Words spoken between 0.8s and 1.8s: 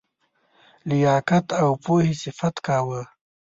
لیاقت او